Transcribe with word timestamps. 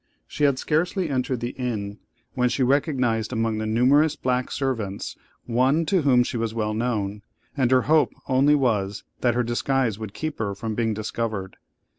She 0.25 0.45
had 0.45 0.57
scarcely 0.57 1.11
entered 1.11 1.41
the 1.41 1.51
inn, 1.59 1.99
when 2.33 2.49
she 2.49 2.63
recognised 2.63 3.31
among 3.31 3.59
the 3.59 3.67
numerous 3.67 4.15
black 4.15 4.49
servants 4.49 5.15
one 5.45 5.85
to 5.85 6.01
whom 6.01 6.23
she 6.23 6.37
was 6.37 6.55
well 6.55 6.73
known; 6.73 7.21
and 7.55 7.69
her 7.69 7.85
only 8.27 8.53
hope 8.55 8.59
was, 8.59 9.03
that 9.19 9.35
her 9.35 9.43
disguise 9.43 9.99
would 9.99 10.15
keep 10.15 10.39
her 10.39 10.55
from 10.55 10.73
being 10.73 10.95
discovered. 10.95 11.55